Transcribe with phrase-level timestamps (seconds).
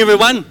[0.00, 0.46] everyone.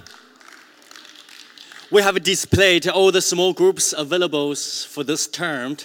[1.90, 5.78] We have displayed all the small groups available for this term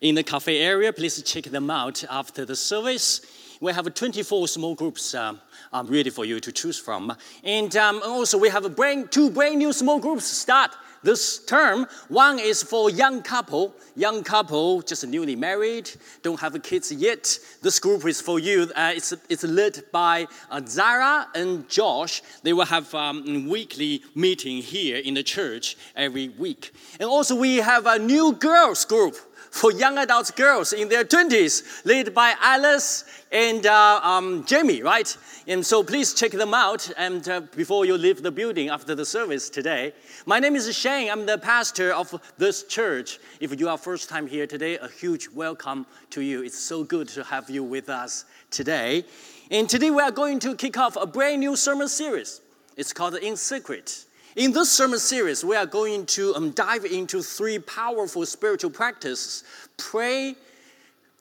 [0.00, 0.92] in the cafe area.
[0.92, 3.20] Please check them out after the service.
[3.60, 5.40] We have 24 small groups um,
[5.72, 7.14] um, ready for you to choose from.
[7.44, 10.72] And um, also, we have brand, two brand new small groups start
[11.04, 11.86] this term.
[12.08, 15.90] One is for young couple, young couple just newly married,
[16.22, 17.38] don't have kids yet.
[17.62, 18.70] This group is for you.
[18.74, 22.22] Uh, it's, it's led by uh, Zara and Josh.
[22.42, 26.72] They will have um, weekly meeting here in the church every week.
[26.98, 29.16] And also we have a new girls group
[29.54, 35.16] for young adults girls in their 20s, led by Alice and uh, um, Jamie, right?
[35.46, 39.06] And so please check them out and uh, before you leave the building after the
[39.06, 39.92] service today.
[40.26, 41.08] My name is Shane.
[41.08, 43.20] I'm the pastor of this church.
[43.38, 46.42] If you are first time here today, a huge welcome to you.
[46.42, 49.04] It's so good to have you with us today.
[49.52, 52.40] And today we are going to kick off a brand new sermon series.
[52.76, 54.04] It's called In Secret.
[54.36, 59.44] In this sermon series, we are going to um, dive into three powerful spiritual practices
[59.76, 60.34] pray,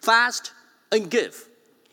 [0.02, 0.52] fast,
[0.92, 1.48] and give.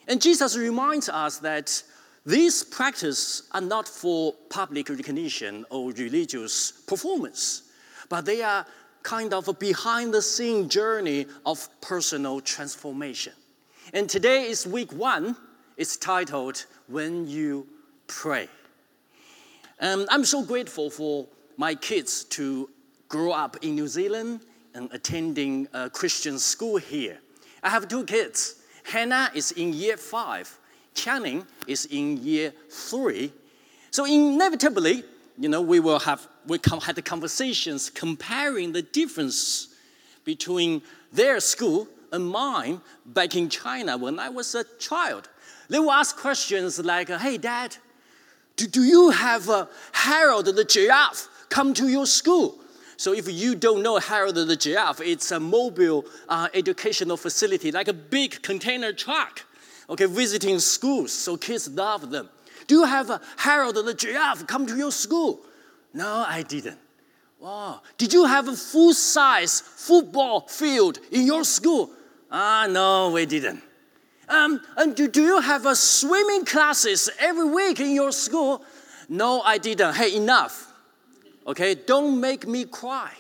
[0.09, 1.83] And Jesus reminds us that
[2.25, 7.65] these practices are not for public recognition or religious performance,
[8.09, 8.65] but they are
[9.03, 13.34] kind of a behind the scene journey of personal transformation.
[13.93, 15.37] And today is week one.
[15.77, 17.67] It's titled When You
[18.07, 18.49] Pray.
[19.83, 22.69] Um, I'm so grateful for my kids to
[23.09, 24.41] grow up in New Zealand
[24.75, 27.19] and attending a Christian school here.
[27.62, 28.56] I have two kids.
[28.84, 30.55] Hannah is in year five.
[30.95, 33.33] Channing is in year three.
[33.91, 35.03] So inevitably,
[35.39, 39.69] you know, we will have we come, had the conversations comparing the difference
[40.25, 45.31] between their school and mine back in China when I was a child.
[45.70, 47.77] They will ask questions like, "Hey, Dad,
[48.61, 52.58] do, do you have uh, Harold the giraffe come to your school?
[52.97, 57.88] So if you don't know Harold the giraffe, it's a mobile uh, educational facility, like
[57.88, 59.47] a big container truck,
[59.88, 62.28] okay, visiting schools, so kids love them.
[62.66, 65.41] Do you have a Harold the giraffe come to your school?
[65.94, 66.78] No, I didn't.
[67.41, 67.81] Wow.
[67.97, 71.91] Did you have a full-size football field in your school?
[72.31, 73.62] Ah, no, we didn't.
[74.31, 78.65] Um, and do, do you have a swimming classes every week in your school?
[79.09, 79.95] No, I didn't.
[79.95, 80.73] Hey, enough.
[81.47, 83.13] Okay, don't make me cry.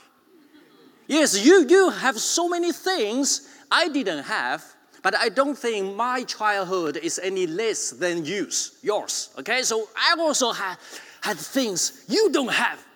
[1.08, 4.64] Yes, you, you have so many things I didn't have,
[5.02, 8.78] but I don't think my childhood is any less than yours.
[8.80, 9.30] Yours.
[9.40, 10.76] Okay, so I also had,
[11.22, 12.86] had things you don't have.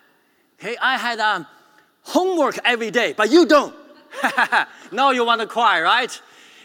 [0.57, 1.45] Okay, I had um,
[2.03, 3.75] homework every day, but you don't.
[4.93, 6.21] now you want to cry, right?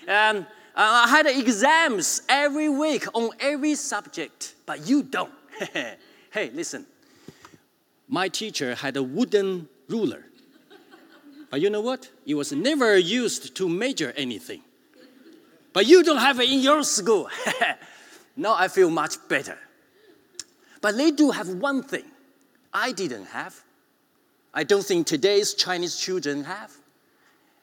[0.07, 5.33] Um, Uh, I had exams every week on every subject, but you don't.
[6.31, 6.87] hey, listen.
[8.09, 10.25] My teacher had a wooden ruler.
[11.51, 12.09] But you know what?
[12.25, 14.63] It was never used to measure anything.
[15.73, 17.29] But you don't have it in your school.
[18.37, 19.59] now I feel much better.
[20.81, 22.05] But they do have one thing
[22.73, 23.61] I didn't have.
[24.55, 26.73] I don't think today's Chinese children have.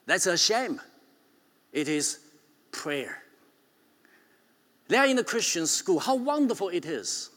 [0.06, 0.79] That's a shame.
[1.74, 2.19] It is
[2.72, 3.23] prayer.
[4.88, 6.00] They are in a Christian school.
[6.00, 7.29] How wonderful it is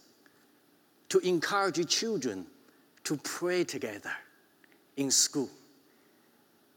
[1.09, 2.47] to encourage children
[3.05, 4.13] to pray together
[4.97, 5.51] in school.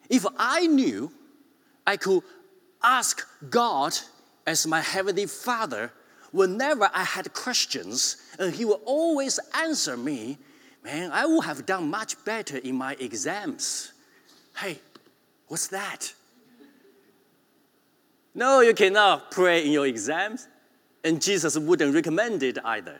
[0.09, 1.11] If I knew
[1.85, 2.23] I could
[2.81, 3.93] ask God
[4.45, 5.91] as my heavenly Father
[6.31, 10.37] whenever I had questions and He would always answer me,
[10.83, 13.93] man, I would have done much better in my exams.
[14.57, 14.79] Hey,
[15.47, 16.13] what's that?
[18.35, 20.47] No, you cannot pray in your exams,
[21.03, 22.99] and Jesus wouldn't recommend it either.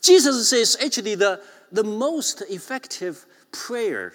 [0.00, 1.40] Jesus says actually the,
[1.72, 4.12] the most effective prayer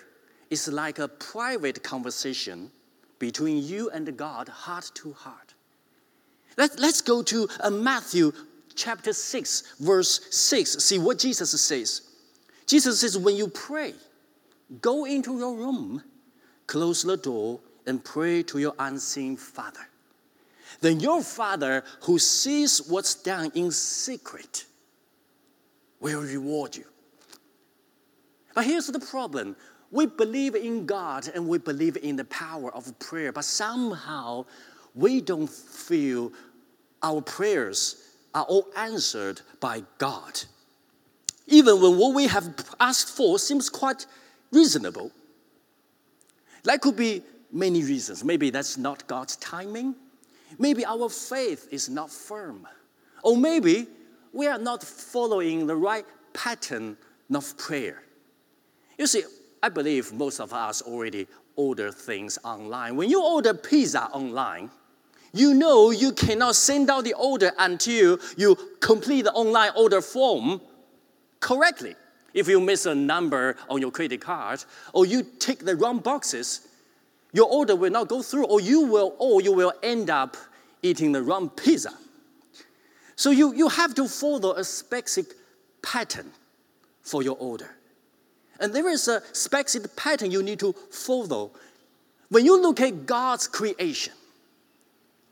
[0.49, 2.71] is like a private conversation
[3.17, 5.53] between you and God, heart to heart.
[6.57, 8.31] Let, let's go to uh, Matthew
[8.75, 10.83] chapter 6, verse 6.
[10.83, 12.01] See what Jesus says.
[12.65, 13.93] Jesus says, When you pray,
[14.81, 16.03] go into your room,
[16.67, 19.88] close the door, and pray to your unseen Father.
[20.81, 24.65] Then your Father, who sees what's done in secret,
[25.99, 26.85] will reward you.
[28.55, 29.55] But here's the problem
[29.91, 34.45] we believe in God and we believe in the power of prayer, but somehow
[34.93, 36.31] we don't feel
[37.01, 38.03] our prayers
[38.33, 40.41] are all answered by God.
[41.47, 44.05] Even when what we have asked for seems quite
[44.51, 45.11] reasonable.
[46.63, 48.23] That could be many reasons.
[48.23, 49.95] Maybe that's not God's timing.
[50.57, 52.67] Maybe our faith is not firm.
[53.23, 53.87] Or maybe
[54.33, 56.97] we are not following the right pattern
[57.33, 58.03] of prayer.
[58.97, 59.23] You see,
[59.61, 62.95] I believe most of us already order things online.
[62.95, 64.69] When you order pizza online,
[65.33, 70.61] you know you cannot send out the order until you complete the online order form
[71.39, 71.95] correctly.
[72.33, 74.63] If you miss a number on your credit card
[74.93, 76.67] or you tick the wrong boxes,
[77.31, 80.35] your order will not go through, or you will, or you will end up
[80.81, 81.93] eating the wrong pizza.
[83.15, 85.35] So you, you have to follow a specific
[85.81, 86.31] pattern
[87.01, 87.69] for your order.
[88.59, 91.51] And there is a specific pattern you need to follow.
[92.29, 94.13] When you look at God's creation,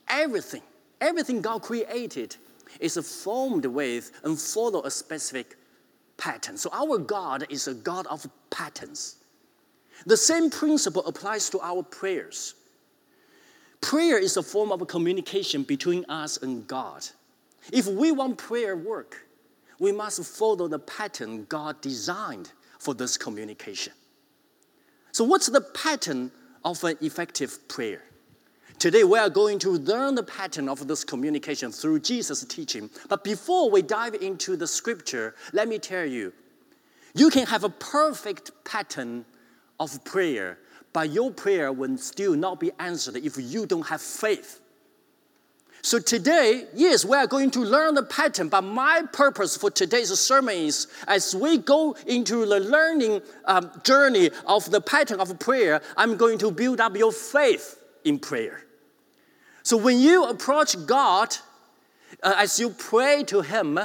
[0.08, 0.62] everything,
[1.02, 2.36] everything God created
[2.80, 5.56] is formed with and follow a specific
[6.18, 6.58] pattern.
[6.58, 9.16] So our God is a God of patterns.
[10.06, 12.56] The same principle applies to our prayers.
[13.82, 17.06] Prayer is a form of communication between us and God.
[17.72, 19.28] If we want prayer work,
[19.80, 23.94] we must follow the pattern God designed for this communication.
[25.12, 26.32] So, what's the pattern
[26.64, 28.02] of an effective prayer?
[28.80, 32.90] Today, we are going to learn the pattern of this communication through Jesus' teaching.
[33.10, 36.32] But before we dive into the scripture, let me tell you
[37.16, 39.26] you can have a perfect pattern
[39.80, 40.58] of prayer,
[40.94, 44.62] but your prayer will still not be answered if you don't have faith.
[45.82, 50.10] So today, yes, we are going to learn the pattern, but my purpose for today's
[50.20, 55.82] sermon is as we go into the learning um, journey of the pattern of prayer,
[55.96, 58.64] I'm going to build up your faith in prayer.
[59.64, 61.36] So when you approach God,
[62.24, 63.80] uh, as you pray to Him,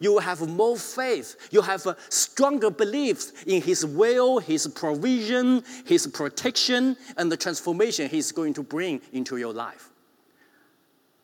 [0.00, 1.48] you have more faith.
[1.50, 8.32] You have stronger beliefs in His will, His provision, His protection, and the transformation He's
[8.32, 9.90] going to bring into your life.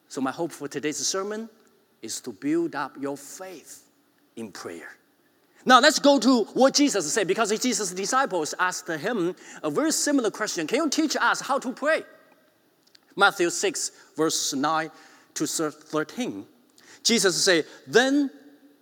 [0.08, 1.48] So, my hope for today's sermon
[2.02, 3.84] is to build up your faith
[4.36, 4.88] in prayer.
[5.64, 10.30] Now, let's go to what Jesus said because Jesus' disciples asked him a very similar
[10.30, 12.02] question Can you teach us how to pray?
[13.16, 14.90] Matthew 6, verse 9
[15.34, 16.46] to 13.
[17.02, 18.30] Jesus said, Then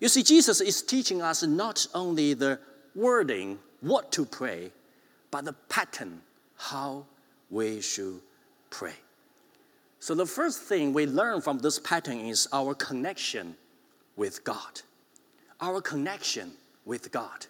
[0.00, 2.58] You see, Jesus is teaching us not only the
[2.94, 4.70] wording, what to pray,
[5.30, 6.20] but the pattern,
[6.56, 7.06] how
[7.50, 8.20] we should
[8.70, 8.94] pray.
[10.00, 13.56] So, the first thing we learn from this pattern is our connection
[14.16, 14.82] with God.
[15.60, 16.52] Our connection
[16.84, 17.46] with God.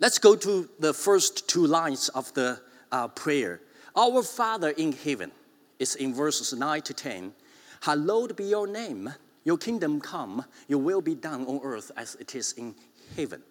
[0.00, 3.60] Let's go to the first two lines of the uh, prayer.
[3.96, 5.30] Our Father in heaven
[5.78, 7.32] is in verses 9 to 10.
[7.80, 9.12] Hallowed be your name,
[9.44, 12.74] your kingdom come, your will be done on earth as it is in
[13.16, 13.42] heaven.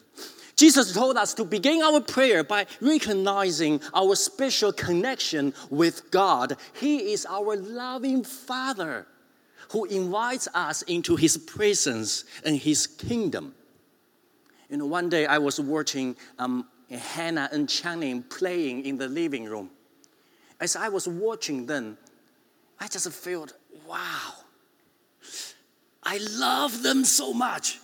[0.56, 6.58] Jesus told us to begin our prayer by recognizing our special connection with God.
[6.74, 9.08] He is our loving Father
[9.72, 13.56] who invites us into His presence and His kingdom.
[14.70, 19.46] You know, one day I was watching um, Hannah and Channing playing in the living
[19.46, 19.70] room.
[20.60, 21.98] As I was watching them,
[22.80, 23.54] I just felt,
[23.88, 24.34] wow,
[26.04, 27.80] I love them so much.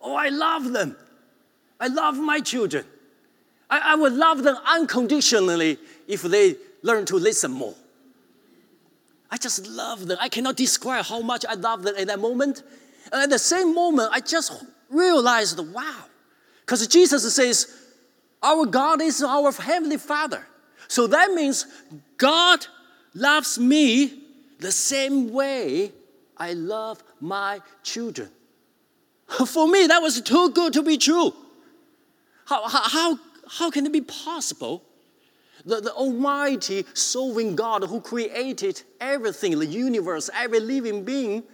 [0.00, 0.96] Oh, I love them.
[1.78, 2.84] I love my children.
[3.68, 7.74] I, I would love them unconditionally if they learn to listen more.
[9.30, 10.18] I just love them.
[10.20, 12.62] I cannot describe how much I love them at that moment.
[13.12, 16.04] And at the same moment, I just realized, wow.
[16.60, 17.76] Because Jesus says,
[18.42, 20.46] our God is our Heavenly Father.
[20.88, 21.66] So that means
[22.16, 22.66] God
[23.14, 24.22] loves me
[24.58, 25.92] the same way
[26.40, 28.30] I love my children.
[29.46, 31.34] For me, that was too good to be true.
[32.46, 34.82] How, how, how can it be possible?
[35.66, 41.44] The, the Almighty, sovereign God who created everything, the universe, every living being,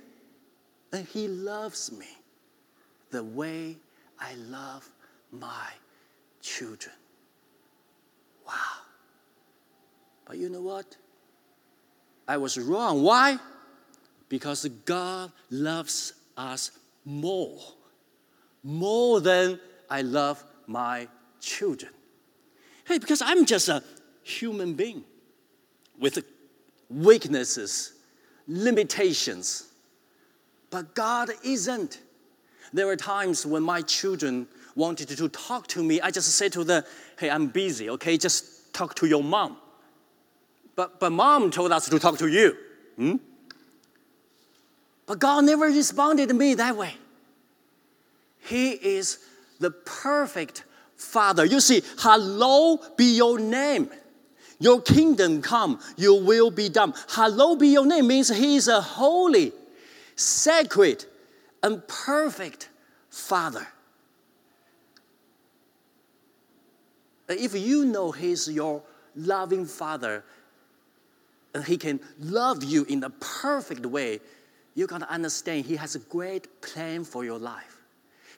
[0.93, 2.07] and He loves me
[3.11, 3.77] the way
[4.21, 4.89] I love
[5.33, 5.69] my
[6.41, 6.95] children.
[8.47, 8.55] Wow.
[10.25, 10.97] But you know what?
[12.29, 13.03] I was wrong.
[13.03, 13.39] Why?
[14.29, 16.73] Because God loves us
[17.05, 17.59] more.
[18.63, 21.09] More than I love my
[21.41, 21.93] children.
[22.85, 23.83] Hey, because I'm just a
[24.23, 25.05] human being
[25.99, 26.25] with
[26.89, 27.93] weaknesses,
[28.47, 29.69] limitations.
[30.71, 32.01] But God isn't.
[32.73, 36.65] There are times when my children wanted to talk to me, I just say to
[36.65, 36.83] them,
[37.19, 38.19] hey, I'm busy, okay?
[38.19, 39.57] Just talk to your mom.
[40.75, 42.57] But, but mom told us to talk to you.
[42.97, 43.17] Hmm?
[45.07, 46.95] But God never responded to me that way.
[48.41, 49.19] He is
[49.61, 50.65] the perfect
[50.97, 51.45] Father.
[51.45, 53.91] You see, hallowed be your name.
[54.59, 56.95] Your kingdom come, your will be done.
[57.09, 59.53] Hallowed be your name means He is a holy,
[60.15, 61.05] sacred,
[61.63, 62.71] and perfect
[63.11, 63.67] Father.
[67.29, 68.83] If you know He's your
[69.15, 70.25] loving Father,
[71.53, 74.21] and He can love you in the perfect way,
[74.77, 77.81] you're going to understand He has a great plan for your life.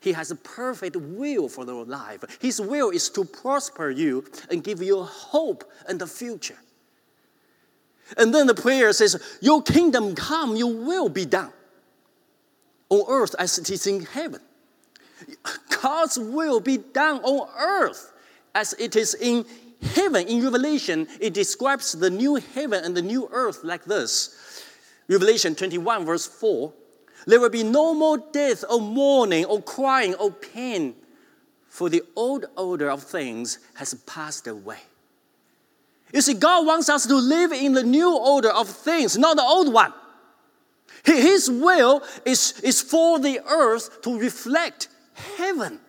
[0.00, 2.24] He has a perfect will for your life.
[2.40, 6.56] His will is to prosper you and give you hope and the future.
[8.16, 11.52] And then the prayer says, Your kingdom come, your will be done
[12.88, 14.40] on earth as it is in heaven.
[15.82, 18.12] God's will be done on earth
[18.54, 19.44] as it is in
[19.94, 20.28] heaven.
[20.28, 24.64] In Revelation, it describes the new heaven and the new earth like this
[25.08, 26.72] Revelation 21, verse 4
[27.26, 30.94] there will be no more death or mourning or crying or pain,
[31.68, 34.78] for the old order of things has passed away.
[36.12, 39.42] You see, God wants us to live in the new order of things, not the
[39.42, 39.92] old one.
[41.04, 44.88] His will is, is for the earth to reflect
[45.36, 45.80] heaven.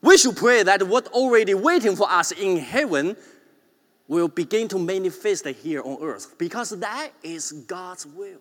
[0.00, 3.16] We should pray that what already waiting for us in heaven
[4.08, 8.40] will begin to manifest here on earth because that is God's will.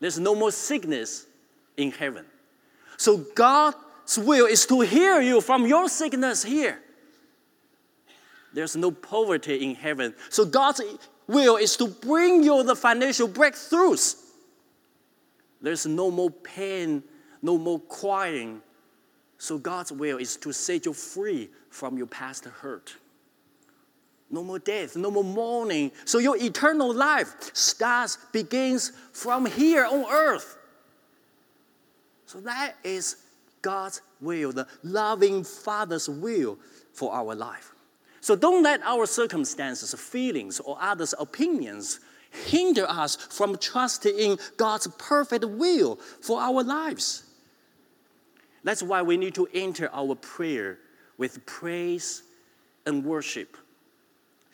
[0.00, 1.26] There's no more sickness
[1.76, 2.24] in heaven.
[2.96, 6.78] So God's will is to heal you from your sickness here.
[8.52, 10.14] There's no poverty in heaven.
[10.30, 10.80] So God's
[11.26, 14.16] will is to bring you the financial breakthroughs.
[15.60, 17.02] There's no more pain,
[17.42, 18.60] no more crying.
[19.38, 22.96] So God's will is to set you free from your past hurt
[24.34, 25.92] no more death, no more mourning.
[26.04, 30.58] So your eternal life starts, begins from here on earth.
[32.26, 33.16] So that is
[33.62, 36.58] God's will, the loving Father's will
[36.92, 37.72] for our life.
[38.20, 42.00] So don't let our circumstances, feelings, or others' opinions
[42.46, 47.23] hinder us from trusting in God's perfect will for our lives.
[48.64, 50.78] That's why we need to enter our prayer
[51.18, 52.22] with praise
[52.86, 53.56] and worship.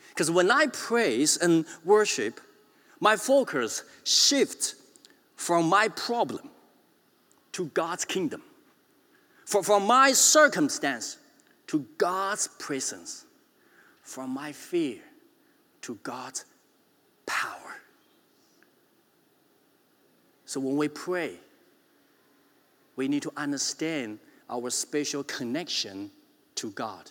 [0.09, 2.41] Because when I praise and worship,
[2.99, 4.75] my focus shifts
[5.37, 6.51] from my problem
[7.53, 8.43] to God's kingdom,
[9.47, 11.17] from my circumstance
[11.69, 13.25] to God's presence,
[14.03, 14.99] from my fear
[15.83, 16.45] to God's
[17.27, 17.77] power.
[20.45, 21.37] So when we pray,
[23.01, 24.19] we need to understand
[24.51, 26.11] our special connection
[26.55, 27.11] to God.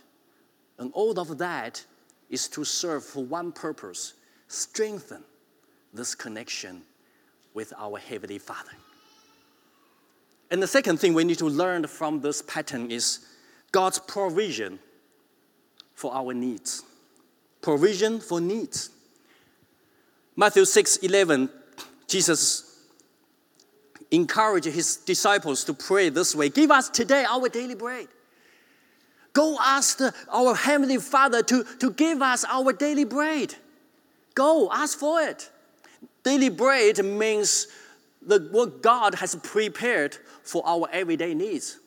[0.78, 1.84] And all of that
[2.30, 4.14] is to serve for one purpose
[4.48, 5.24] strengthen
[5.92, 6.84] this connection
[7.56, 8.70] with our Heavenly Father.
[10.52, 13.26] And the second thing we need to learn from this pattern is
[13.72, 14.78] God's provision
[15.96, 16.84] for our needs.
[17.64, 18.92] Provision for needs.
[20.36, 21.50] Matthew 6 11,
[22.08, 22.69] Jesus
[24.12, 28.08] encouraged his disciples to pray this way Give us today our daily bread.
[29.34, 33.56] Go ask the, our Heavenly Father to, to give us our daily bread.
[34.34, 35.50] Go ask for it.
[36.24, 37.68] Daily bread means
[38.22, 41.80] the, what God has prepared for our everyday needs.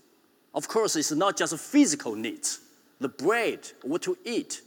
[0.55, 2.61] Of course, it's not just physical needs,
[3.01, 4.63] the bread, what to eat,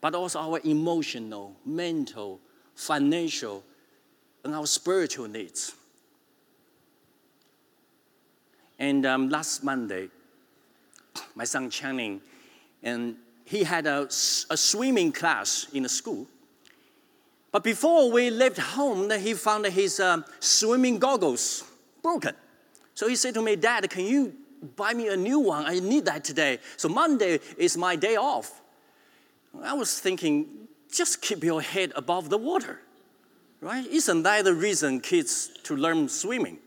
[0.00, 2.40] but also our emotional, mental,
[2.74, 3.64] financial,
[4.44, 5.74] and our spiritual needs.
[8.78, 10.08] And um, last Monday,
[11.34, 12.20] my son Channing,
[12.82, 16.26] and he had a, a swimming class in the school.
[17.52, 21.62] But before we left home, he found his uh, swimming goggles
[22.02, 22.34] broken.
[22.94, 24.34] So he said to me, Dad, can you
[24.76, 25.64] buy me a new one?
[25.66, 26.58] I need that today.
[26.76, 28.60] So Monday is my day off.
[29.62, 30.46] I was thinking,
[30.92, 32.80] just keep your head above the water,
[33.60, 33.86] right?
[33.86, 36.58] Isn't that the reason kids to learn swimming?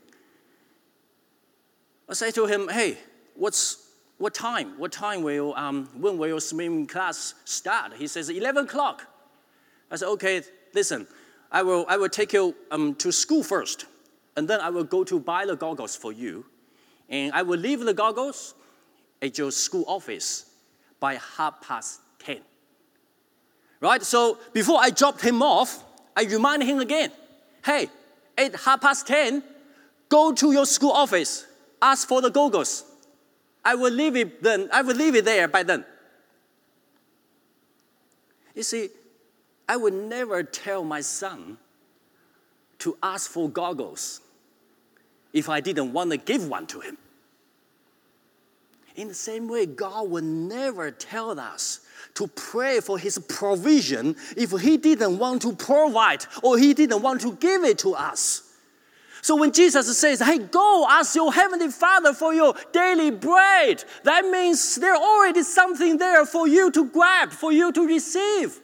[2.08, 2.96] I said to him, hey,
[3.34, 3.88] what's
[4.18, 4.78] what time?
[4.78, 7.94] What time will, um, when will your swimming class start?
[7.94, 9.06] He says, 11 o'clock.
[9.90, 10.42] I said, okay,
[10.74, 11.06] listen,
[11.52, 13.86] I will, I will take you um, to school first,
[14.36, 16.44] and then I will go to buy the goggles for you,
[17.08, 18.54] and I will leave the goggles
[19.22, 20.46] at your school office
[20.98, 22.38] by half past 10.
[23.80, 24.02] Right?
[24.02, 25.84] So before I dropped him off,
[26.16, 27.12] I remind him again,
[27.64, 27.88] hey,
[28.36, 29.44] at half past 10,
[30.08, 31.46] go to your school office
[31.80, 32.84] ask for the goggles.
[33.64, 34.68] I will leave it then.
[34.72, 35.84] I will leave it there by then.
[38.54, 38.88] You see,
[39.68, 41.58] I would never tell my son
[42.78, 44.20] to ask for goggles
[45.32, 46.96] if I didn't want to give one to him.
[48.96, 51.80] In the same way, God would never tell us
[52.14, 57.20] to pray for his provision if he didn't want to provide or he didn't want
[57.20, 58.47] to give it to us.
[59.20, 64.24] So when Jesus says, hey, go ask your heavenly Father for your daily bread, that
[64.26, 68.60] means there already is something there for you to grab, for you to receive.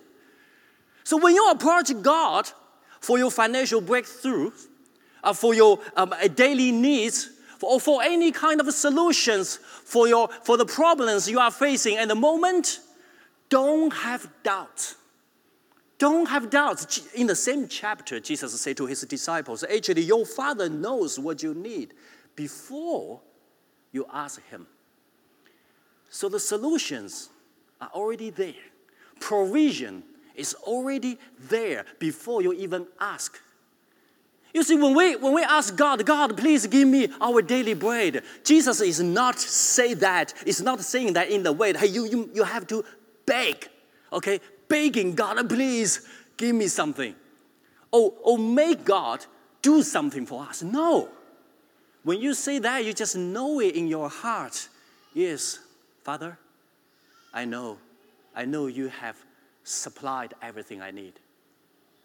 [1.03, 2.49] So when you approach God
[3.01, 4.53] for your financial breakthrough,
[5.23, 7.31] uh, for your um, daily needs,
[7.63, 12.09] or for any kind of solutions for, your, for the problems you are facing at
[12.09, 12.81] the moment,
[13.49, 14.95] don't have doubt.
[16.05, 17.01] Don't have doubts.
[17.15, 21.55] In the same chapter, Jesus said to his disciples, Actually, your Father knows what you
[21.55, 21.95] need
[22.37, 23.23] before
[23.91, 24.67] you ask Him.
[26.11, 27.31] So the solutions
[27.81, 28.53] are already there.
[29.19, 30.03] Provision
[30.35, 31.19] is already
[31.49, 33.41] there before you even ask.
[34.53, 38.23] You see, when we, when we ask God, God, please give me our daily bread,
[38.45, 42.31] Jesus is not say that, is not saying that in the way, hey, you, you,
[42.35, 42.85] you have to
[43.25, 43.71] beg,
[44.13, 44.39] okay?
[44.69, 46.07] Begging God, please
[46.37, 47.15] give me something.
[47.93, 49.25] Oh, oh, or, or make God
[49.63, 50.63] do something for us.
[50.63, 51.09] No.
[52.03, 54.69] When you say that, you just know it in your heart.
[55.15, 55.61] Yes,
[56.03, 56.39] Father,
[57.33, 57.79] I know.
[58.35, 59.17] I know you have
[59.63, 61.15] supplied everything I need.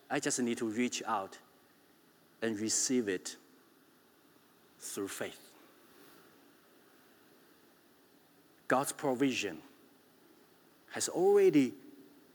[0.09, 1.37] I just need to reach out
[2.41, 3.35] and receive it
[4.79, 5.39] through faith.
[8.67, 9.57] God's provision
[10.91, 11.73] has already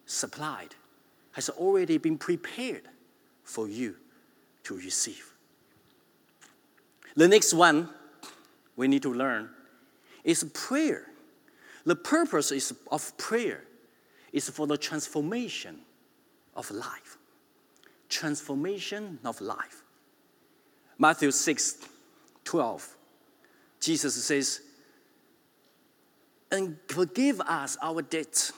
[0.07, 0.75] supplied,
[1.33, 2.83] has already been prepared
[3.43, 3.97] for you
[4.65, 5.33] to receive.
[7.17, 7.89] The next one
[8.77, 9.51] we need to learn
[10.25, 11.07] is prayer.
[11.85, 13.65] The purpose is of prayer
[14.33, 15.81] is for the transformation
[16.57, 17.19] of life.
[18.09, 19.83] Transformation of life.
[20.99, 21.89] Matthew 6
[22.45, 22.97] 12.
[23.81, 24.61] Jesus says,
[26.51, 28.53] And forgive us our debts,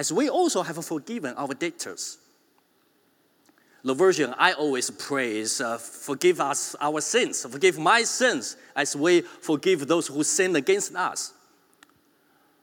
[0.00, 2.16] as we also have forgiven our debtors.
[3.84, 8.96] The version I always pray is uh, forgive us our sins, forgive my sins, as
[8.96, 11.34] we forgive those who sin against us.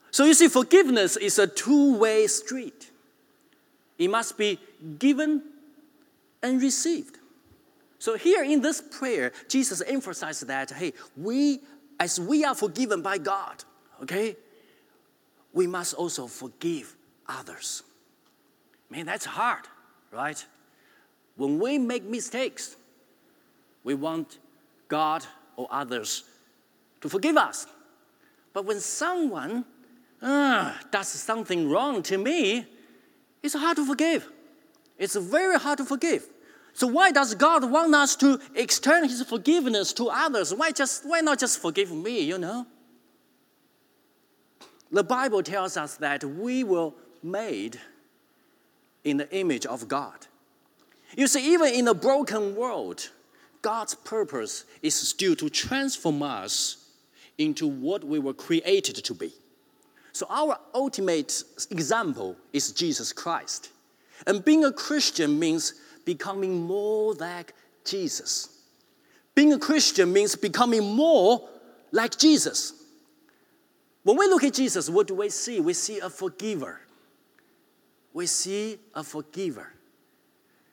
[0.09, 2.89] So you see, forgiveness is a two way street.
[3.99, 4.59] It must be
[4.97, 5.43] given
[6.41, 7.19] and received.
[7.99, 11.59] So here in this prayer, Jesus emphasized that, hey, we,
[11.99, 13.63] as we are forgiven by God,
[14.01, 14.35] okay,
[15.53, 16.96] we must also forgive
[17.27, 17.83] others.
[18.89, 19.65] Man, that's hard,
[20.11, 20.43] right?
[21.35, 22.75] When we make mistakes,
[23.83, 24.39] we want
[24.87, 26.23] God or others
[27.01, 27.67] to forgive us.
[28.53, 29.65] But when someone
[30.21, 32.65] uh, does something wrong to me,
[33.43, 34.27] it's hard to forgive.
[34.97, 36.27] It's very hard to forgive.
[36.73, 40.53] So why does God want us to extend his forgiveness to others?
[40.53, 42.67] Why just why not just forgive me, you know?
[44.91, 46.91] The Bible tells us that we were
[47.23, 47.79] made
[49.03, 50.27] in the image of God.
[51.15, 53.09] You see, even in a broken world,
[53.61, 56.77] God's purpose is still to transform us
[57.37, 59.31] into what we were created to be.
[60.11, 63.69] So, our ultimate example is Jesus Christ.
[64.25, 65.75] And being a Christian means
[66.05, 67.53] becoming more like
[67.85, 68.49] Jesus.
[69.35, 71.47] Being a Christian means becoming more
[71.91, 72.73] like Jesus.
[74.03, 75.59] When we look at Jesus, what do we see?
[75.59, 76.79] We see a forgiver.
[78.17, 79.73] We see a forgiver.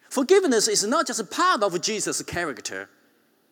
[0.09, 2.89] Forgiveness is not just a part of Jesus' character,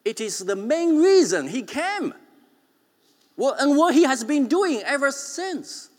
[0.02, 2.14] it is the main reason he came.
[3.36, 5.90] And what he has been doing ever since.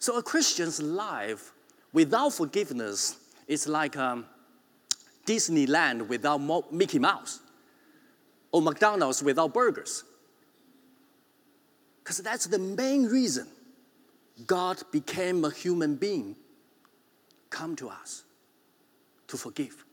[0.00, 1.52] So, a Christian's life
[1.92, 4.26] Without forgiveness, it's like um,
[5.24, 7.38] Disneyland without Mickey Mouse,
[8.50, 10.02] or McDonald's without burgers.
[12.02, 13.46] Because that's the main reason
[14.46, 16.36] God became a human being,
[17.50, 18.24] come to us
[19.28, 19.84] to forgive.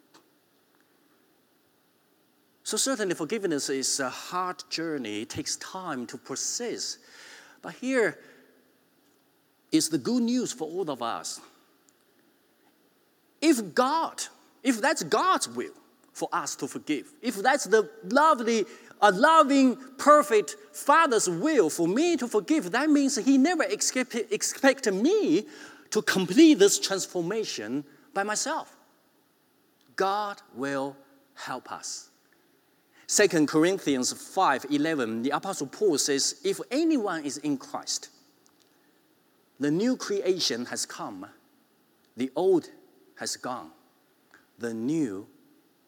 [2.64, 6.98] So, certainly, forgiveness is a hard journey, it takes time to process.
[7.62, 8.20] But here
[9.72, 11.42] is the good news for all of us
[13.42, 14.22] if God,
[14.64, 15.74] if that's God's will
[16.14, 18.66] for us to forgive, if that's the lovely,
[19.02, 24.92] a loving, perfect Father's will for me to forgive, that means He never expect, expect
[24.92, 25.46] me
[25.92, 27.84] to complete this transformation
[28.14, 28.76] by myself.
[29.96, 30.96] God will
[31.36, 32.10] help us.
[33.08, 38.10] 2 Corinthians 5 11, the Apostle Paul says, If anyone is in Christ,
[39.60, 41.26] the new creation has come,
[42.16, 42.70] the old
[43.16, 43.72] has gone,
[44.60, 45.28] the new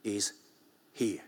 [0.03, 0.33] is
[0.93, 1.21] here.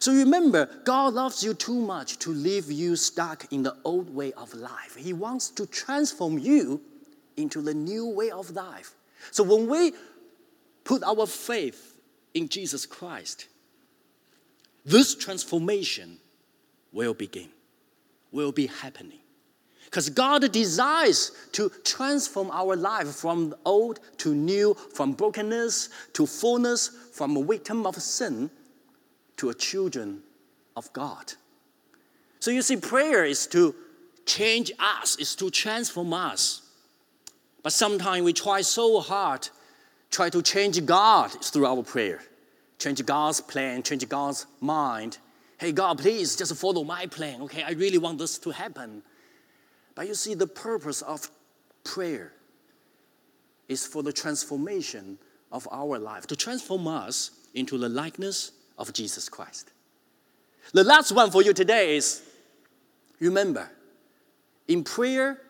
[0.00, 4.32] So remember, God loves you too much to leave you stuck in the old way
[4.32, 4.94] of life.
[4.96, 6.80] He wants to transform you
[7.36, 8.94] into the new way of life.
[9.30, 9.92] So when we
[10.84, 11.96] put our faith
[12.34, 13.46] in Jesus Christ,
[14.84, 16.18] this transformation
[16.92, 17.48] will begin,
[18.32, 19.18] will be happening.
[19.84, 26.88] Because God desires to transform our life from old to new, from brokenness to fullness,
[27.12, 28.50] from a victim of sin
[29.38, 30.22] to a children
[30.76, 31.32] of God.
[32.40, 33.74] So you see, prayer is to
[34.26, 36.62] change us, is to transform us.
[37.62, 39.48] But sometimes we try so hard,
[40.10, 42.20] try to change God through our prayer,
[42.78, 45.18] change God's plan, change God's mind.
[45.58, 47.42] Hey, God, please just follow my plan.
[47.42, 49.02] Okay, I really want this to happen.
[49.96, 51.28] But you see, the purpose of
[51.82, 52.32] prayer
[53.68, 55.18] is for the transformation
[55.50, 59.70] of our life, to transform us into the likeness of Jesus Christ.
[60.72, 62.22] The last one for you today is
[63.20, 63.68] remember,
[64.66, 65.40] in prayer,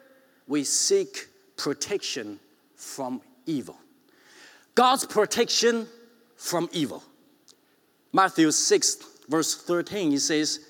[0.46, 2.38] we seek protection
[2.76, 3.76] from evil.
[4.74, 5.86] God's protection
[6.36, 7.02] from evil.
[8.12, 8.96] Matthew 6,
[9.28, 10.60] verse 13, he says,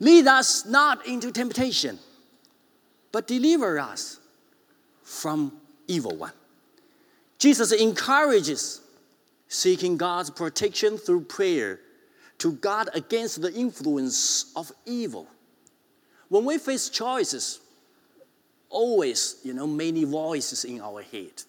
[0.00, 1.98] Lead us not into temptation
[3.12, 4.18] but deliver us
[5.02, 5.52] from
[5.86, 6.32] evil one.
[7.38, 8.80] Jesus encourages
[9.48, 11.80] seeking God's protection through prayer
[12.38, 15.26] to guard against the influence of evil.
[16.28, 17.60] When we face choices,
[18.68, 21.42] always, you know, many voices in our head.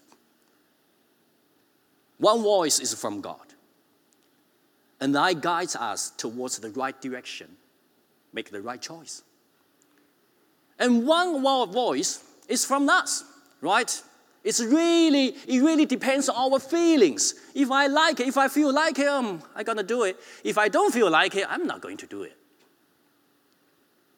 [2.18, 3.54] One voice is from God,
[5.00, 7.56] and that guides us towards the right direction,
[8.34, 9.24] make the right choice.
[10.78, 13.24] And one voice is from us,
[13.62, 14.02] right?
[14.44, 17.36] It's really, it really depends on our feelings.
[17.54, 20.18] If I like it, if I feel like it, um, I'm gonna do it.
[20.44, 22.38] If I don't feel like it, I'm not going to do it.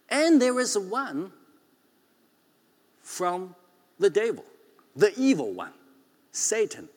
[0.09, 1.31] And there is one
[3.01, 3.55] from
[3.97, 4.45] the devil,
[4.95, 5.73] the evil one,
[6.31, 6.87] Satan.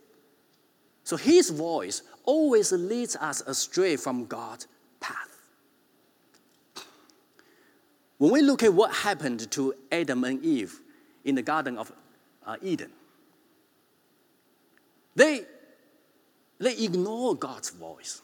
[1.04, 4.66] So his voice always leads us astray from God's
[5.00, 5.38] path.
[8.18, 10.80] When we look at what happened to Adam and Eve
[11.24, 11.92] in the Garden of
[12.46, 12.90] uh, Eden,
[15.16, 15.42] they,
[16.59, 18.22] they ignore God's voice.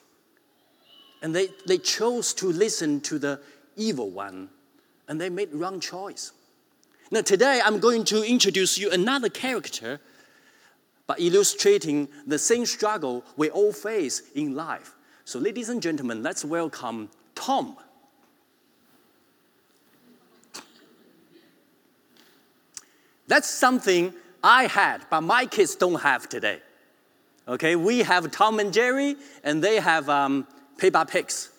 [1.22, 3.40] And they, they chose to listen to the
[3.76, 4.48] evil one,
[5.08, 6.32] and they made wrong choice.
[7.10, 10.00] Now, today I'm going to introduce you another character
[11.06, 14.94] by illustrating the same struggle we all face in life.
[15.24, 17.76] So, ladies and gentlemen, let's welcome Tom.
[23.26, 26.60] That's something I had, but my kids don't have today.
[27.48, 30.46] Okay, we have Tom and Jerry, and they have um,
[30.78, 31.50] Peppa Pigs.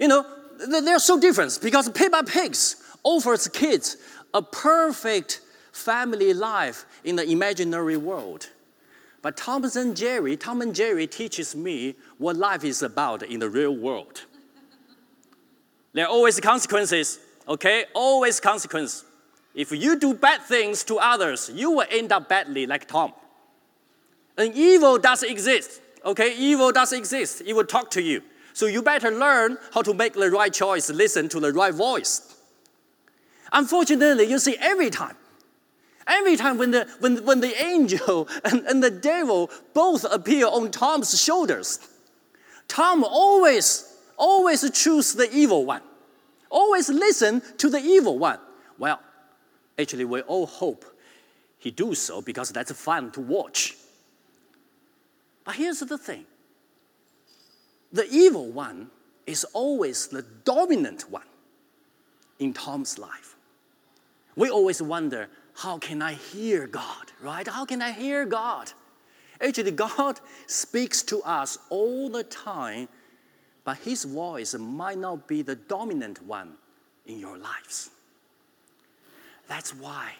[0.00, 0.26] You know,
[0.68, 3.96] they're so different because Peppa Pigs offers kids
[4.34, 5.40] a perfect
[5.72, 8.50] family life in the imaginary world.
[9.22, 13.50] But Tom and Jerry, Tom and Jerry teaches me what life is about in the
[13.50, 14.24] real world.
[15.92, 17.86] There are always consequences, okay?
[17.94, 19.04] Always consequences.
[19.54, 23.14] If you do bad things to others, you will end up badly like Tom.
[24.36, 26.36] And evil does exist, okay?
[26.36, 27.42] Evil does exist.
[27.46, 28.22] It will talk to you.
[28.52, 32.34] So you better learn how to make the right choice, listen to the right voice.
[33.52, 35.16] Unfortunately, you see, every time,
[36.06, 40.70] every time when the, when, when the angel and, and the devil both appear on
[40.70, 41.78] Tom's shoulders,
[42.68, 45.82] Tom always, always choose the evil one.
[46.50, 48.38] Always listen to the evil one.
[48.78, 49.00] Well,
[49.78, 50.84] Actually, we all hope
[51.58, 53.76] he do so because that's fun to watch.
[55.46, 56.26] But here's the thing
[57.92, 58.90] the evil one
[59.26, 61.26] is always the dominant one
[62.38, 63.36] in Tom's life.
[64.34, 67.46] We always wonder, how can I hear God, right?
[67.48, 68.70] How can I hear God?
[69.40, 72.88] Actually, God speaks to us all the time,
[73.64, 76.52] but his voice might not be the dominant one
[77.06, 77.90] in your lives.
[79.48, 80.12] That's why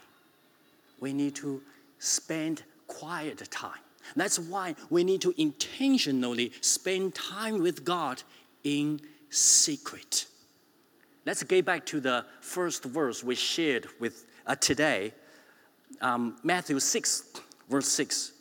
[1.01, 1.61] we need to
[1.99, 3.86] spend quiet time.
[4.15, 8.23] That's why we need to intentionally spend time with God
[8.65, 10.27] in secret.
[11.25, 15.13] Let's get back to the first verse we shared with uh, today,
[16.01, 18.33] um, Matthew 6, verse 6.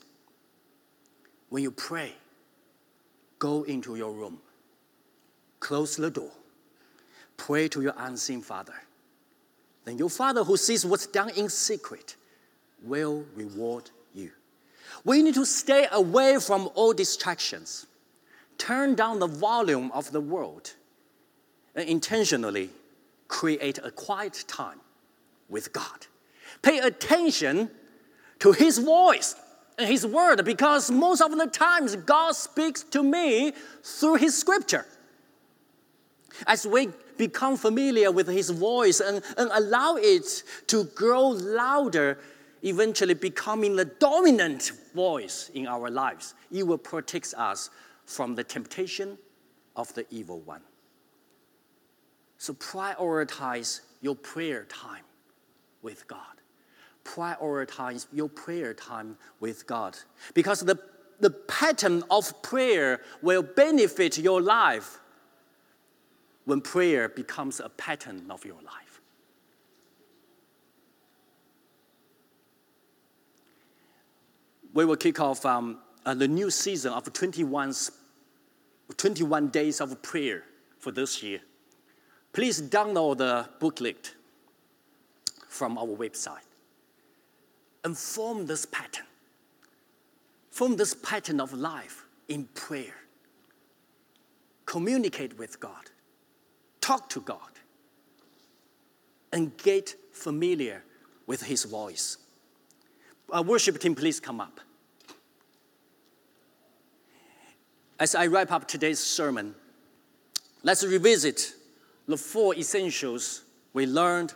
[1.50, 2.14] When you pray,
[3.40, 4.40] go into your room,
[5.60, 6.32] close the door,
[7.38, 8.76] pray to your unseen Father.
[9.86, 12.16] Then your Father who sees what's done in secret
[12.84, 13.90] will reward.
[15.04, 17.86] We need to stay away from all distractions,
[18.58, 20.74] turn down the volume of the world,
[21.76, 22.70] and intentionally
[23.28, 24.80] create a quiet time
[25.50, 26.08] with God.
[26.62, 27.70] Pay attention
[28.40, 29.36] to His voice
[29.78, 34.86] and His word because most of the times God speaks to me through His scripture.
[36.48, 42.18] As we become familiar with His voice and, and allow it to grow louder,
[42.66, 47.70] eventually becoming the dominant voice in our lives, it will protect us
[48.06, 49.18] from the temptation
[49.76, 50.62] of the evil one.
[52.38, 55.04] So prioritize your prayer time
[55.82, 56.20] with God.
[57.04, 59.96] Prioritize your prayer time with God.
[60.34, 60.80] Because the,
[61.20, 65.00] the pattern of prayer will benefit your life
[66.46, 68.85] when prayer becomes a pattern of your life.
[74.76, 77.74] We will kick off um, uh, the new season of 21,
[78.96, 80.44] 21 days of prayer
[80.78, 81.40] for this year.
[82.32, 84.14] Please download the booklet
[85.48, 86.46] from our website
[87.84, 89.08] and form this pattern.
[90.52, 92.96] Form this pattern of life in prayer.
[94.68, 95.90] Communicate with God
[96.86, 97.40] talk to God
[99.34, 100.84] and get familiar
[101.26, 102.18] with His voice.
[103.32, 104.60] Our worship team, please come up.
[108.00, 109.56] As I wrap up today's sermon,
[110.64, 111.54] let's revisit
[112.08, 114.34] the four essentials we learned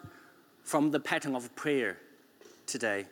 [0.63, 1.98] from the pattern of prayer
[2.65, 3.06] today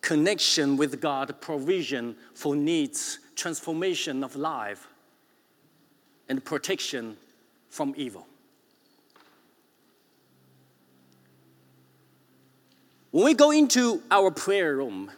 [0.00, 4.86] connection with God, provision for needs, transformation of life,
[6.28, 7.16] and protection
[7.70, 8.26] from evil.
[13.12, 15.10] When we go into our prayer room,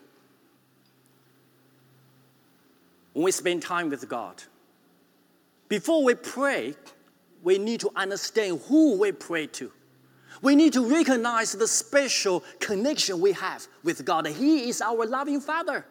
[3.16, 4.42] when we spend time with God,
[5.70, 6.74] before we pray,
[7.42, 9.72] we need to understand who we pray to.
[10.42, 14.26] We need to recognize the special connection we have with God.
[14.26, 15.86] He is our loving Father.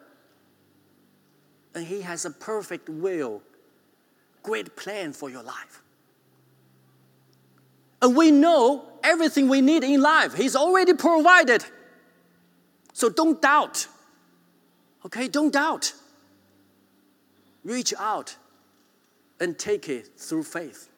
[1.74, 3.42] And He has a perfect will,
[4.44, 5.82] great plan for your life.
[8.02, 11.64] And we know everything we need in life, He's already provided.
[12.92, 13.88] So don't doubt.
[15.04, 15.92] Okay, don't doubt.
[17.66, 18.36] Reach out
[19.40, 20.88] and take it through faith.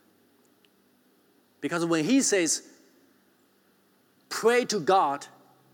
[1.62, 2.62] Because when He says,
[4.28, 5.26] pray to God,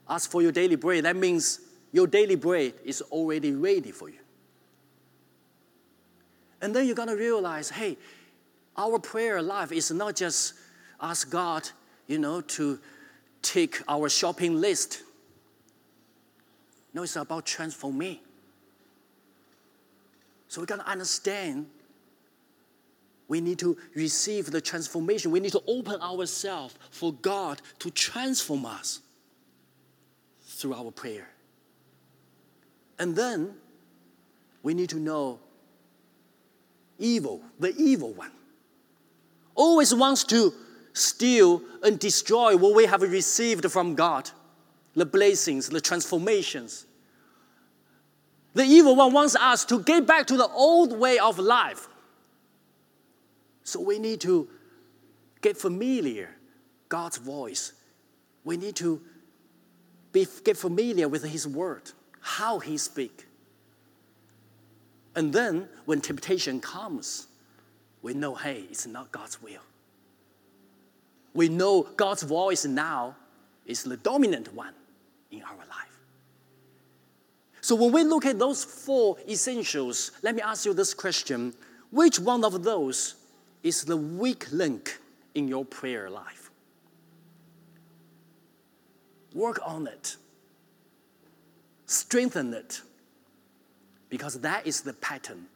[0.09, 1.59] ask for your daily bread, that means
[1.91, 4.21] your daily bread is already ready for you.
[6.63, 7.99] And then you're gonna realize hey,
[8.77, 10.55] our prayer life is not just
[11.01, 11.69] ask God,
[12.07, 12.79] you know, to
[13.43, 15.03] take our shopping list.
[16.93, 18.23] No, it's about transform me.
[20.55, 21.67] So we gotta understand
[23.27, 25.33] we need to receive the transformation.
[25.33, 29.01] We need to open ourselves for God to transform us
[30.45, 31.29] through our prayer.
[33.01, 33.55] And then
[34.63, 35.41] we need to know
[37.01, 38.31] evil, the evil one,
[39.57, 40.55] always wants to
[40.93, 44.31] steal, and destroy what we have received from God
[44.95, 46.87] the blessings, the transformations.
[48.55, 51.89] The evil one wants us to get back to the old way of life.
[53.65, 54.49] So we need to
[55.41, 56.31] get familiar
[56.89, 57.73] God's voice.
[58.45, 59.01] We need to
[60.13, 61.91] be, get familiar with His word,
[62.21, 63.25] how He speaks.
[65.17, 67.27] And then when temptation comes,
[68.03, 69.63] we know, hey, it's not God's will
[71.35, 73.17] we know God's voice now
[73.67, 74.73] is the dominant one
[75.31, 75.94] in our life.
[77.65, 81.55] So when we look at those four essentials, let me ask you this question
[81.91, 83.15] which one of those
[83.63, 84.99] is the weak link
[85.35, 86.51] in your prayer life?
[89.33, 90.17] Work on it,
[91.87, 92.83] strengthen it,
[94.11, 95.47] because that is the pattern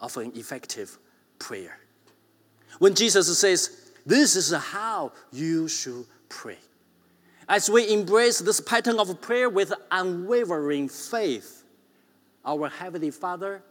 [0.00, 0.98] of an effective
[1.38, 1.78] prayer.
[2.80, 6.58] When Jesus says, this is how you should pray.
[7.48, 11.64] As we embrace this pattern of prayer with unwavering faith,
[12.44, 13.62] our Heavenly Father,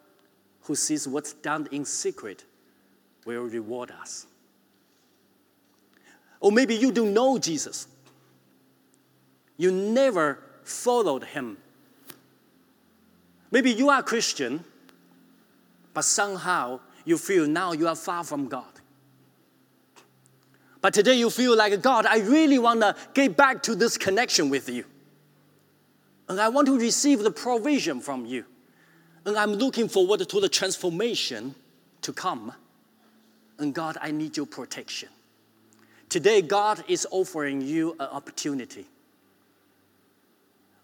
[0.62, 2.44] who sees what's done in secret,
[3.26, 4.28] will reward us.
[6.40, 7.88] Or maybe you do know Jesus.
[9.58, 11.58] You never followed him.
[13.50, 14.64] Maybe you are a Christian,
[15.94, 18.73] but somehow you feel now you are far from God.
[20.84, 24.50] But today you feel like, God, I really want to get back to this connection
[24.50, 24.84] with you.
[26.28, 28.44] And I want to receive the provision from you.
[29.26, 31.56] And I'm looking forward to the transformation
[32.02, 32.52] to come.
[33.60, 35.08] And God, I need your protection.
[36.10, 38.86] Today, God is offering you an opportunity.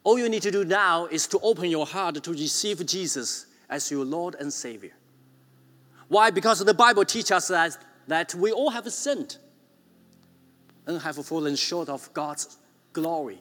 [0.06, 3.92] All you need to do now is to open your heart to receive Jesus as
[3.92, 4.94] your Lord and Savior.
[6.08, 6.32] Why?
[6.32, 9.36] Because the Bible teaches us that, that we all have sinned
[10.90, 12.58] and have fallen short of God's
[12.94, 13.40] glory.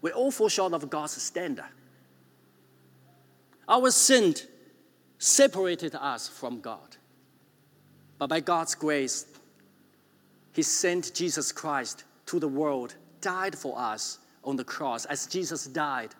[0.00, 1.66] We all fall short of God's standard.
[3.68, 4.34] Our sin
[5.18, 6.96] separated us from God.
[8.18, 9.26] But by God's grace,
[10.52, 15.04] He sent Jesus Christ to the world, died for us on the cross.
[15.04, 16.14] As Jesus died,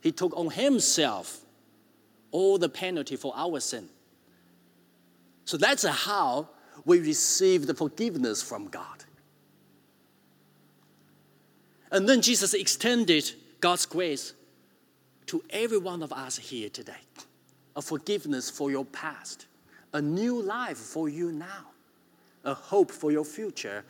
[0.00, 1.40] He took on Himself
[2.32, 3.88] all the penalty for our sin.
[5.44, 6.48] So that's how
[6.84, 9.03] we receive the forgiveness from God.
[11.94, 13.30] And then Jesus extended
[13.60, 14.34] God's grace
[15.26, 16.92] to every one of us here today
[17.76, 19.46] a forgiveness for your past,
[19.92, 21.66] a new life for you now,
[22.44, 23.84] a hope for your future,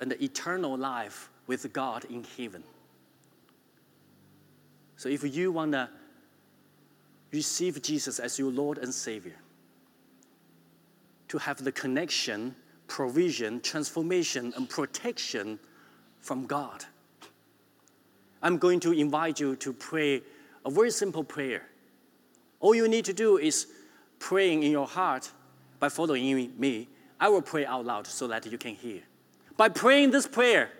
[0.00, 2.62] and the eternal life with God in heaven.
[4.96, 5.88] So if you want to
[7.32, 9.36] receive Jesus as your Lord and Savior,
[11.28, 12.54] to have the connection,
[12.86, 15.58] provision, transformation, and protection
[16.20, 16.84] from God,
[18.44, 20.20] I'm going to invite you to pray
[20.66, 21.62] a very simple prayer.
[22.60, 23.66] All you need to do is
[24.18, 25.30] praying in your heart
[25.80, 26.88] by following me.
[27.18, 29.00] I will pray out loud so that you can hear.
[29.56, 30.70] By praying this prayer,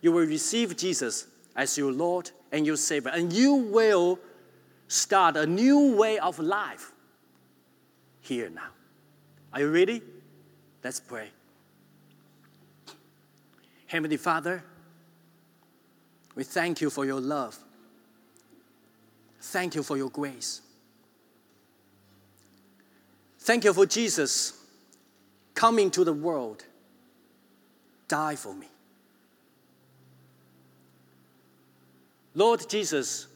[0.00, 4.18] you will receive Jesus as your Lord and your Savior, and you will
[4.88, 6.92] start a new way of life
[8.22, 8.70] here now.
[9.52, 10.00] Are you ready?
[10.82, 11.28] Let's pray.
[13.86, 14.64] Heavenly Father,
[16.34, 17.58] we thank you for your love.
[19.40, 20.62] Thank you for your grace.
[23.40, 24.52] Thank you for Jesus
[25.54, 26.64] coming to the world,
[28.06, 28.68] die for me.
[32.34, 33.26] Lord Jesus,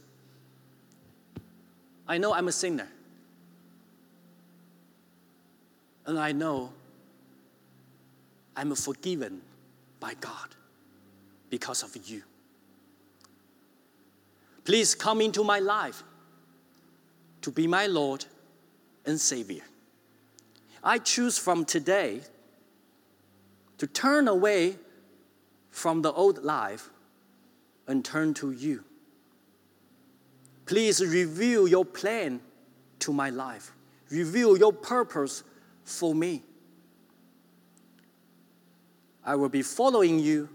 [2.06, 2.88] I know I'm a sinner.
[6.06, 6.70] And I know
[8.54, 9.40] I'm forgiven
[10.00, 10.54] by God
[11.48, 12.22] because of you.
[14.64, 16.02] Please come into my life
[17.42, 18.24] to be my Lord
[19.04, 19.62] and Savior.
[20.82, 22.22] I choose from today
[23.78, 24.76] to turn away
[25.70, 26.88] from the old life
[27.86, 28.84] and turn to you.
[30.64, 32.40] Please reveal your plan
[33.00, 33.72] to my life,
[34.10, 35.42] reveal your purpose
[35.84, 36.42] for me.
[39.26, 40.48] I will be following you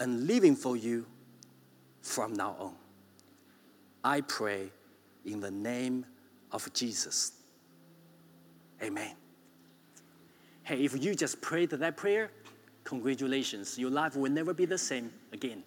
[0.00, 1.06] and living for you
[2.06, 2.74] from now on.
[4.04, 4.70] I pray
[5.24, 6.06] in the name
[6.52, 7.32] of Jesus.
[8.82, 9.14] Amen.
[10.62, 12.30] Hey, if you just prayed that prayer,
[12.84, 13.78] congratulations.
[13.78, 15.62] Your life will never be the same again.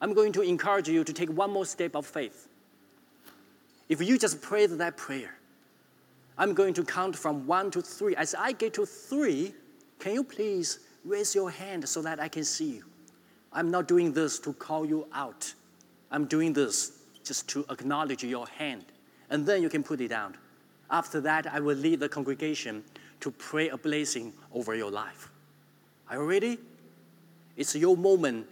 [0.00, 2.48] I'm going to encourage you to take one more step of faith.
[3.88, 5.34] If you just prayed that prayer,
[6.36, 8.14] I'm going to count from one to three.
[8.14, 9.54] As I get to three,
[9.98, 12.84] can you please raise your hand so that I can see you?
[13.58, 15.52] I'm not doing this to call you out.
[16.12, 16.92] I'm doing this
[17.24, 18.84] just to acknowledge your hand.
[19.30, 20.36] And then you can put it down.
[20.92, 22.84] After that, I will lead the congregation
[23.18, 25.28] to pray a blessing over your life.
[26.08, 26.58] Are you ready?
[27.56, 28.46] It's your moment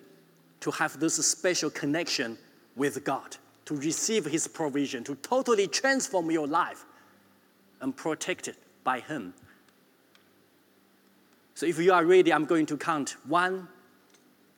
[0.58, 2.36] to have this special connection
[2.74, 6.84] with God, to receive His provision, to totally transform your life
[7.80, 9.34] and protect it by Him.
[11.54, 13.68] So if you are ready, I'm going to count one,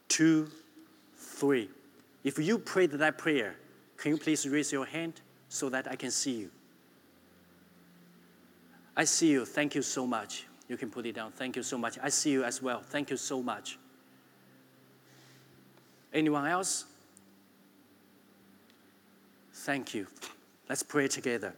[0.08, 0.50] two,
[1.16, 1.68] three.
[2.24, 3.54] If you prayed that prayer,
[3.96, 6.50] can you please raise your hand so that I can see you?
[8.96, 9.44] I see you.
[9.44, 10.46] Thank you so much.
[10.68, 11.32] You can put it down.
[11.32, 11.98] Thank you so much.
[12.02, 12.80] I see you as well.
[12.80, 13.78] Thank you so much.
[16.12, 16.84] Anyone else?
[19.52, 20.06] Thank you.
[20.68, 21.54] Let's pray together.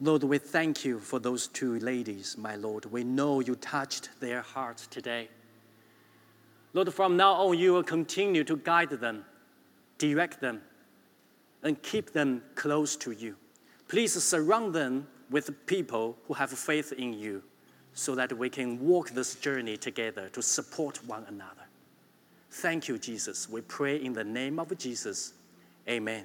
[0.00, 2.86] Lord, we thank you for those two ladies, my Lord.
[2.86, 5.28] We know you touched their hearts today.
[6.74, 9.24] Lord, from now on, you will continue to guide them,
[9.98, 10.62] direct them,
[11.62, 13.36] and keep them close to you.
[13.88, 17.42] Please surround them with people who have faith in you
[17.94, 21.66] so that we can walk this journey together to support one another.
[22.50, 23.48] Thank you, Jesus.
[23.48, 25.34] We pray in the name of Jesus.
[25.88, 26.24] Amen.